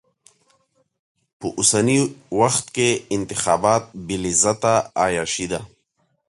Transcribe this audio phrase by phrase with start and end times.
[1.39, 1.99] په اوسني
[2.39, 5.59] وخت کې انتخابات بې لذته عياشي ده.